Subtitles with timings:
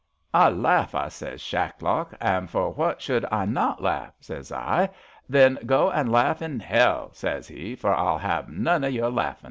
[0.33, 4.89] 'I laugh,' I sez, * Shacklock, an' for what should I not laugh?' sez I.
[5.09, 8.93] * Then go an' laugh in Hell,' sez 'e, * for I'll 'ave none of
[8.93, 9.39] your laughin'.'